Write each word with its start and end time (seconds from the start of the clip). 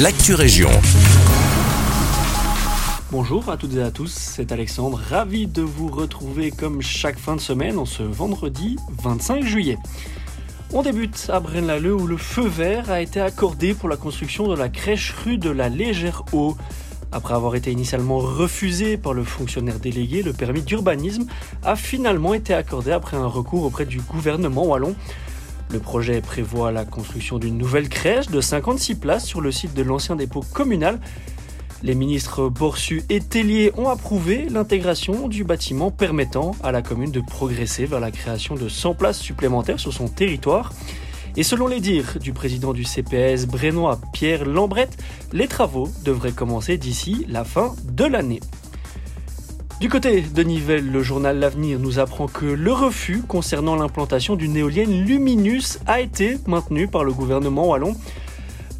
l'actu 0.00 0.34
région. 0.34 0.70
Bonjour 3.12 3.48
à 3.48 3.56
toutes 3.56 3.76
et 3.76 3.82
à 3.82 3.92
tous, 3.92 4.12
c'est 4.12 4.50
Alexandre, 4.50 5.00
ravi 5.08 5.46
de 5.46 5.62
vous 5.62 5.86
retrouver 5.86 6.50
comme 6.50 6.82
chaque 6.82 7.16
fin 7.16 7.36
de 7.36 7.40
semaine 7.40 7.78
en 7.78 7.84
ce 7.84 8.02
vendredi 8.02 8.76
25 9.04 9.44
juillet. 9.44 9.78
On 10.72 10.82
débute 10.82 11.30
à 11.32 11.38
Braine-l'Alleud 11.38 12.00
où 12.00 12.06
le 12.08 12.16
feu 12.16 12.46
vert 12.46 12.90
a 12.90 13.00
été 13.00 13.20
accordé 13.20 13.72
pour 13.72 13.88
la 13.88 13.96
construction 13.96 14.48
de 14.48 14.56
la 14.56 14.68
crèche 14.68 15.14
rue 15.24 15.38
de 15.38 15.50
la 15.50 15.68
Légère 15.68 16.24
Eau. 16.32 16.56
Après 17.12 17.34
avoir 17.34 17.54
été 17.54 17.70
initialement 17.70 18.18
refusé 18.18 18.96
par 18.96 19.14
le 19.14 19.22
fonctionnaire 19.22 19.78
délégué, 19.78 20.22
le 20.22 20.32
permis 20.32 20.62
d'urbanisme 20.62 21.26
a 21.62 21.76
finalement 21.76 22.34
été 22.34 22.52
accordé 22.52 22.90
après 22.90 23.16
un 23.16 23.28
recours 23.28 23.62
auprès 23.62 23.86
du 23.86 24.00
gouvernement 24.00 24.66
wallon. 24.66 24.96
Le 25.70 25.80
projet 25.80 26.20
prévoit 26.20 26.70
la 26.70 26.84
construction 26.84 27.38
d'une 27.38 27.58
nouvelle 27.58 27.88
crèche 27.88 28.28
de 28.28 28.40
56 28.40 28.94
places 28.96 29.24
sur 29.24 29.40
le 29.40 29.50
site 29.50 29.74
de 29.74 29.82
l'ancien 29.82 30.16
dépôt 30.16 30.44
communal. 30.52 31.00
Les 31.82 31.94
ministres 31.94 32.48
Borsu 32.48 33.02
et 33.10 33.20
Tellier 33.20 33.72
ont 33.76 33.88
approuvé 33.88 34.48
l'intégration 34.48 35.28
du 35.28 35.44
bâtiment 35.44 35.90
permettant 35.90 36.52
à 36.62 36.72
la 36.72 36.80
commune 36.80 37.10
de 37.10 37.20
progresser 37.20 37.86
vers 37.86 38.00
la 38.00 38.10
création 38.10 38.54
de 38.54 38.68
100 38.68 38.94
places 38.94 39.18
supplémentaires 39.18 39.80
sur 39.80 39.92
son 39.92 40.08
territoire. 40.08 40.72
Et 41.36 41.42
selon 41.42 41.66
les 41.66 41.80
dires 41.80 42.18
du 42.20 42.32
président 42.32 42.72
du 42.72 42.84
CPS 42.84 43.46
brénois 43.46 44.00
Pierre 44.12 44.44
Lambrette, 44.46 44.96
les 45.32 45.48
travaux 45.48 45.88
devraient 46.04 46.32
commencer 46.32 46.78
d'ici 46.78 47.26
la 47.28 47.44
fin 47.44 47.74
de 47.84 48.04
l'année. 48.04 48.40
Du 49.80 49.88
côté 49.88 50.22
de 50.22 50.42
Nivelles, 50.44 50.90
le 50.90 51.02
journal 51.02 51.38
L'Avenir 51.38 51.80
nous 51.80 51.98
apprend 51.98 52.28
que 52.28 52.46
le 52.46 52.72
refus 52.72 53.22
concernant 53.26 53.74
l'implantation 53.74 54.36
d'une 54.36 54.56
éolienne 54.56 55.04
Luminus 55.04 55.80
a 55.86 56.00
été 56.00 56.38
maintenu 56.46 56.86
par 56.86 57.02
le 57.02 57.12
gouvernement 57.12 57.68
wallon. 57.68 57.96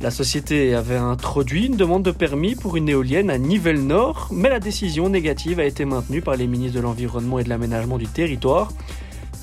La 0.00 0.12
société 0.12 0.74
avait 0.74 0.96
introduit 0.96 1.66
une 1.66 1.76
demande 1.76 2.04
de 2.04 2.10
permis 2.12 2.54
pour 2.54 2.76
une 2.76 2.88
éolienne 2.88 3.28
à 3.28 3.38
Nivelles 3.38 3.84
Nord, 3.84 4.28
mais 4.30 4.48
la 4.48 4.60
décision 4.60 5.08
négative 5.08 5.58
a 5.58 5.64
été 5.64 5.84
maintenue 5.84 6.22
par 6.22 6.36
les 6.36 6.46
ministres 6.46 6.76
de 6.76 6.82
l'Environnement 6.82 7.38
et 7.40 7.44
de 7.44 7.48
l'Aménagement 7.48 7.98
du 7.98 8.06
territoire. 8.06 8.72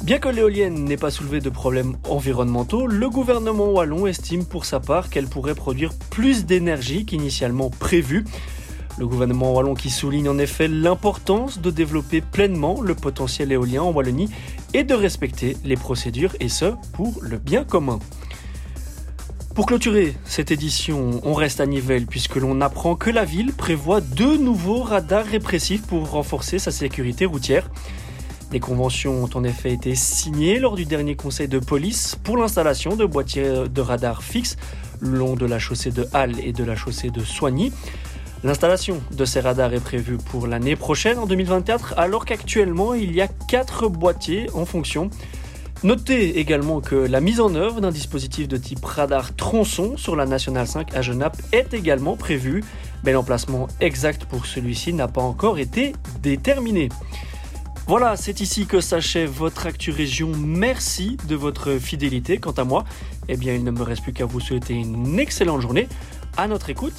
Bien 0.04 0.20
que 0.20 0.30
l'éolienne 0.30 0.86
n'ait 0.86 0.98
pas 0.98 1.12
soulevé 1.12 1.42
de 1.42 1.50
problèmes 1.50 1.96
environnementaux, 2.10 2.88
le 2.88 3.10
gouvernement 3.10 3.72
wallon 3.72 4.08
estime 4.08 4.46
pour 4.46 4.66
sa 4.66 4.80
part 4.80 5.10
qu'elle 5.10 5.28
pourrait 5.28 5.54
produire 5.54 5.92
plus 6.10 6.46
d'énergie 6.46 7.06
qu'initialement 7.06 7.70
prévu. 7.70 8.24
Le 8.98 9.08
gouvernement 9.08 9.54
wallon 9.54 9.74
qui 9.74 9.90
souligne 9.90 10.30
en 10.30 10.38
effet 10.38 10.68
l'importance 10.68 11.60
de 11.60 11.72
développer 11.72 12.22
pleinement 12.22 12.82
le 12.82 12.94
potentiel 12.94 13.52
éolien 13.52 13.84
en 13.84 13.92
Wallonie 13.92 14.30
et 14.74 14.84
de 14.84 14.94
respecter 14.94 15.58
les 15.64 15.76
procédures 15.76 16.36
et 16.40 16.50
ce 16.50 16.74
pour 16.94 17.16
le 17.22 17.38
bien 17.38 17.64
commun. 17.64 18.00
Pour 19.56 19.66
clôturer 19.66 20.16
cette 20.24 20.52
édition, 20.52 21.20
on 21.24 21.34
reste 21.34 21.60
à 21.60 21.66
Nivelles 21.66 22.06
puisque 22.06 22.36
l'on 22.38 22.62
apprend 22.62 22.96
que 22.96 23.10
la 23.10 23.26
ville 23.26 23.54
prévoit 23.54 24.00
deux 24.00 24.38
nouveaux 24.38 24.82
radars 24.82 25.26
répressifs 25.26 25.82
pour 25.82 26.10
renforcer 26.10 26.58
sa 26.58 26.72
sécurité 26.72 27.26
routière. 27.26 27.70
Des 28.52 28.60
conventions 28.60 29.24
ont 29.24 29.30
en 29.34 29.44
effet 29.44 29.72
été 29.72 29.96
signées 29.96 30.60
lors 30.60 30.76
du 30.76 30.86
dernier 30.86 31.16
conseil 31.16 31.48
de 31.48 31.60
police 31.60 32.18
pour 32.24 32.38
l'installation 32.38 32.96
de 32.96 33.06
boîtiers 33.06 33.68
de 33.70 33.82
radars 33.82 34.24
fixes 34.24 34.58
le 35.02 35.18
long 35.18 35.36
de 35.36 35.46
la 35.46 35.60
chaussée 35.60 35.92
de 35.92 36.08
Halle 36.14 36.40
et 36.40 36.54
de 36.54 36.64
la 36.64 36.76
chaussée 36.76 37.10
de 37.10 37.24
Soigny. 37.24 37.72
L'installation 38.44 39.00
de 39.12 39.24
ces 39.24 39.40
radars 39.40 39.72
est 39.74 39.84
prévue 39.84 40.18
pour 40.18 40.48
l'année 40.48 40.76
prochaine, 40.76 41.20
en 41.20 41.28
2024, 41.28 41.94
alors 41.98 42.26
qu'actuellement 42.26 42.96
il 42.96 43.14
y 43.14 43.22
a 43.22 43.28
4 43.28 43.88
boîtiers 43.88 44.50
en 44.56 44.66
fonction. 44.66 45.12
Notez 45.84 46.40
également 46.40 46.82
que 46.82 46.96
la 46.96 47.22
mise 47.22 47.40
en 47.40 47.54
œuvre 47.54 47.82
d'un 47.82 47.92
dispositif 47.92 48.48
de 48.48 48.58
type 48.58 48.84
radar 48.84 49.36
tronçon 49.36 49.96
sur 49.96 50.16
la 50.16 50.26
Nationale 50.26 50.68
5 50.68 50.96
à 50.96 51.04
Genappe 51.04 51.38
est 51.52 51.74
également 51.76 52.18
prévue, 52.18 52.64
mais 53.04 53.12
l'emplacement 53.12 53.68
exact 53.80 54.26
pour 54.26 54.48
celui-ci 54.48 54.94
n'a 54.94 55.08
pas 55.08 55.22
encore 55.22 55.60
été 55.60 55.94
déterminé. 56.24 56.90
Voilà, 57.88 58.16
c'est 58.16 58.42
ici 58.42 58.66
que 58.68 58.80
s'achève 58.80 59.30
votre 59.30 59.66
Actu 59.68 59.92
Région. 59.92 60.32
Merci 60.38 61.18
de 61.28 61.36
votre 61.36 61.78
fidélité. 61.78 62.38
Quant 62.38 62.52
à 62.52 62.64
moi, 62.64 62.86
eh 63.28 63.36
bien, 63.36 63.54
il 63.54 63.64
ne 63.64 63.72
me 63.72 63.82
reste 63.82 64.04
plus 64.04 64.14
qu'à 64.14 64.26
vous 64.26 64.40
souhaiter 64.40 64.76
une 64.76 65.20
excellente 65.20 65.62
journée. 65.62 65.88
À 66.38 66.48
notre 66.48 66.70
écoute 66.70 66.94